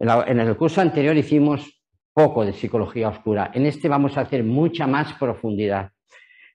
En 0.00 0.40
el 0.40 0.56
curso 0.56 0.80
anterior 0.80 1.14
hicimos 1.14 1.82
poco 2.14 2.44
de 2.44 2.54
psicología 2.54 3.08
oscura. 3.08 3.50
En 3.52 3.66
este 3.66 3.86
vamos 3.86 4.16
a 4.16 4.22
hacer 4.22 4.42
mucha 4.44 4.86
más 4.86 5.12
profundidad. 5.14 5.92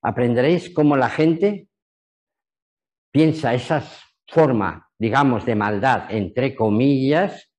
Aprenderéis 0.01 0.73
cómo 0.73 0.97
la 0.97 1.09
gente 1.09 1.67
piensa 3.11 3.53
esa 3.53 3.83
forma, 4.27 4.89
digamos, 4.97 5.45
de 5.45 5.55
maldad, 5.55 6.11
entre 6.11 6.55
comillas, 6.55 7.51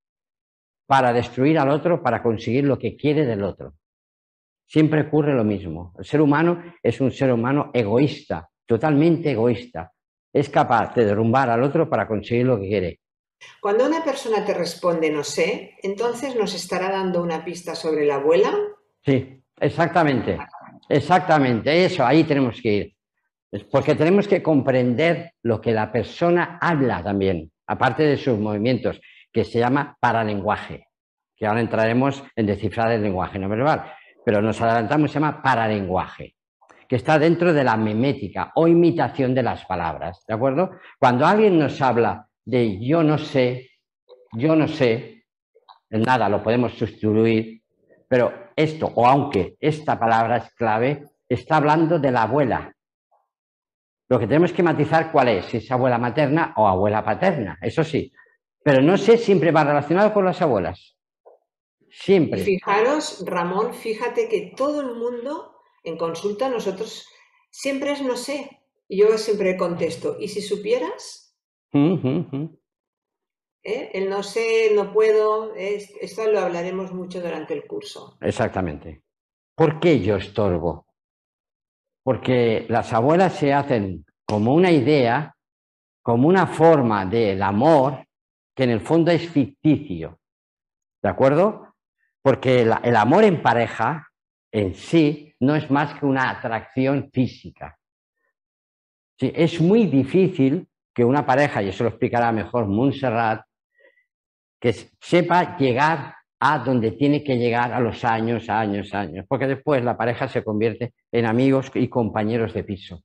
para 0.87 1.13
destruir 1.13 1.59
al 1.59 1.71
otro, 1.71 2.03
para 2.03 2.23
conseguir 2.23 2.65
lo 2.65 2.79
que 2.79 2.97
quiere 2.97 3.25
del 3.25 3.45
otro. 3.45 3.75
Siempre 4.67 5.03
ocurre 5.03 5.35
lo 5.35 5.45
mismo. 5.45 5.95
El 5.99 6.05
ser 6.05 6.21
humano 6.21 6.63
es 6.83 7.01
un 7.01 7.13
ser 7.13 7.33
humano 7.33 7.71
egoísta, 7.73 8.51
totalmente 8.67 9.31
egoísta. 9.31 9.93
Es 10.33 10.51
capaz 10.51 10.95
de 10.95 11.05
derrumbar 11.05 11.49
al 11.49 11.63
otro 11.63 11.89
para 11.89 12.07
conseguir 12.07 12.47
lo 12.47 12.61
que 12.61 12.69
quiere. 12.69 13.01
Cuando 13.61 13.87
una 13.87 14.05
persona 14.05 14.45
te 14.45 14.55
responde 14.55 15.11
no 15.11 15.23
sé, 15.23 15.77
entonces 15.83 16.37
nos 16.37 16.55
estará 16.55 16.91
dando 16.91 17.23
una 17.23 17.45
pista 17.45 17.75
sobre 17.75 18.05
la 18.05 18.17
abuela. 18.17 18.53
Sí, 19.05 19.43
exactamente. 19.61 20.39
Exactamente, 20.89 21.85
eso, 21.85 22.07
ahí 22.07 22.25
tenemos 22.25 22.61
que 22.61 22.73
ir. 22.73 22.97
Porque 23.71 23.95
tenemos 23.95 24.29
que 24.29 24.43
comprender 24.43 25.33
lo 25.43 25.61
que 25.61 25.73
la 25.73 25.91
persona 25.91 26.59
habla 26.61 27.03
también, 27.03 27.51
aparte 27.67 28.05
de 28.05 28.17
sus 28.17 28.39
movimientos, 28.39 29.01
que 29.33 29.45
se 29.45 29.59
llama 29.59 29.97
paralenguaje, 29.99 30.89
que 31.37 31.47
ahora 31.47 31.61
entraremos 31.61 32.23
en 32.37 32.47
descifrar 32.47 32.93
el 32.93 33.03
lenguaje 33.03 33.39
no 33.39 33.49
verbal, 33.49 33.93
pero 34.25 34.41
nos 34.43 34.61
adelantamos, 34.61 35.11
se 35.11 35.19
llama 35.19 35.43
paralenguaje, 35.43 36.36
que 36.89 36.97
está 36.97 37.19
dentro 37.19 37.53
de 37.53 37.65
la 37.65 37.77
memética 37.77 38.53
o 38.55 38.69
imitación 38.69 39.35
de 39.35 39.43
las 39.43 39.65
palabras, 39.65 40.25
¿de 40.27 40.35
acuerdo? 40.35 40.71
Cuando 40.99 41.27
alguien 41.27 41.59
nos 41.59 41.81
habla 41.83 42.29
de 42.45 42.79
yo 42.81 43.03
no 43.03 43.19
sé, 43.19 43.71
yo 44.33 44.55
no 44.55 44.69
sé, 44.69 45.25
nada 45.91 46.29
lo 46.29 46.43
podemos 46.43 46.73
sustituir, 46.73 47.63
pero 48.09 48.33
esto, 48.55 48.91
o 48.95 49.07
aunque 49.07 49.57
esta 49.61 49.99
palabra 49.99 50.37
es 50.39 50.55
clave, 50.55 51.05
está 51.29 51.57
hablando 51.57 51.99
de 51.99 52.13
la 52.13 52.23
abuela. 52.23 52.73
Lo 54.09 54.19
que 54.19 54.27
tenemos 54.27 54.53
que 54.53 54.63
matizar 54.63 55.11
cuál 55.11 55.29
es, 55.29 55.47
si 55.47 55.57
es 55.57 55.71
abuela 55.71 55.99
materna 55.99 56.55
o 56.57 56.69
abuela 56.69 57.05
paterna, 57.05 57.59
eso 57.61 57.83
sí. 57.83 58.13
Pero 58.63 58.81
no 58.81 58.97
sé, 58.97 59.19
siempre 59.19 59.51
va 59.51 59.65
relacionado 59.65 60.13
con 60.13 60.25
las 60.25 60.41
abuelas. 60.41 60.97
Siempre. 61.91 62.41
Fijaros, 62.41 63.25
Ramón, 63.27 63.75
fíjate 63.75 64.29
que 64.29 64.53
todo 64.57 64.81
el 64.81 64.95
mundo 64.95 65.56
en 65.87 65.97
consulta, 65.97 66.49
nosotros 66.49 67.09
siempre 67.51 67.93
es 67.93 68.03
no 68.03 68.17
sé. 68.17 68.61
Y 68.89 68.99
yo 68.99 69.17
siempre 69.19 69.57
contesto, 69.57 70.17
¿y 70.21 70.29
si 70.29 70.43
supieras? 70.43 71.37
¿Eh? 71.73 73.91
El 73.95 74.09
no 74.09 74.23
sé, 74.23 74.71
no 74.75 74.93
puedo, 74.93 75.55
esto 75.55 76.31
lo 76.31 76.41
hablaremos 76.41 76.93
mucho 76.93 77.21
durante 77.21 77.55
el 77.55 77.67
curso. 77.67 78.17
Exactamente. 78.21 79.03
¿Por 79.57 79.81
qué 79.81 80.01
yo 80.01 80.17
estorbo? 80.17 80.87
Porque 82.05 82.67
las 82.69 82.93
abuelas 82.93 83.35
se 83.35 83.53
hacen 83.53 84.05
como 84.25 84.55
una 84.55 84.71
idea, 84.71 85.35
como 86.03 86.29
una 86.29 86.47
forma 86.47 87.07
del 87.07 87.43
amor 87.43 88.07
que 88.55 88.65
en 88.65 88.71
el 88.71 88.81
fondo 88.81 89.11
es 89.11 89.29
ficticio. 89.29 90.21
¿De 91.03 91.09
acuerdo? 91.09 91.75
Porque 92.23 92.61
el 92.61 92.97
amor 92.97 93.25
en 93.25 93.43
pareja 93.43 94.09
en 94.53 94.75
sí 94.75 95.26
no 95.41 95.55
es 95.55 95.71
más 95.71 95.99
que 95.99 96.07
una 96.07 96.31
atracción 96.31 97.11
física. 97.13 97.79
Es 99.19 99.61
muy 99.61 99.87
difícil 99.87 100.69
que 100.95 101.05
una 101.05 101.25
pareja, 101.27 101.63
y 101.63 101.69
eso 101.69 101.85
lo 101.85 101.91
explicará 101.91 102.33
mejor 102.33 102.67
Montserrat, 102.67 103.45
que 104.61 104.73
sepa 105.01 105.57
llegar 105.59 106.15
a 106.41 106.59
donde 106.59 106.93
tiene 106.93 107.25
que 107.25 107.37
llegar 107.37 107.73
a 107.73 107.81
los 107.81 108.05
años, 108.05 108.49
años, 108.49 108.93
años, 108.95 109.25
porque 109.29 109.47
después 109.47 109.83
la 109.83 109.97
pareja 109.97 110.29
se 110.29 110.45
convierte 110.45 110.95
en 111.13 111.27
amigos 111.27 111.71
y 111.75 111.89
compañeros 111.89 112.53
de 112.53 112.65
piso. 112.65 113.03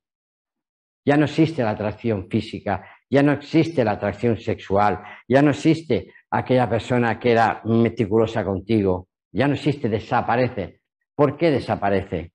Ya 1.06 1.18
no 1.18 1.26
existe 1.26 1.64
la 1.64 1.72
atracción 1.72 2.30
física, 2.30 2.86
ya 3.10 3.24
no 3.24 3.32
existe 3.32 3.84
la 3.84 3.92
atracción 3.92 4.38
sexual, 4.38 5.02
ya 5.28 5.42
no 5.42 5.52
existe 5.52 6.14
aquella 6.30 6.70
persona 6.70 7.20
que 7.20 7.32
era 7.32 7.62
meticulosa 7.66 8.44
contigo, 8.46 9.08
ya 9.32 9.48
no 9.48 9.56
existe, 9.56 9.90
desaparece. 9.90 10.81
¿Por 11.16 11.38
qué 11.38 11.52
desaparece? 11.52 12.34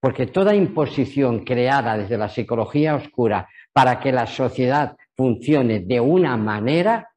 Porque 0.00 0.26
toda 0.26 0.54
imposición 0.54 1.44
creada 1.44 1.96
desde 1.96 2.16
la 2.16 2.28
psicología 2.28 2.94
oscura 2.94 3.48
para 3.72 4.00
que 4.00 4.12
la 4.12 4.26
sociedad 4.26 4.96
funcione 5.16 5.80
de 5.80 6.00
una 6.00 6.36
manera 6.36 7.10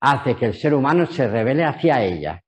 hace 0.00 0.36
que 0.36 0.46
el 0.46 0.54
ser 0.54 0.74
humano 0.74 1.06
se 1.06 1.26
revele 1.26 1.64
hacia 1.64 2.04
ella. 2.04 2.42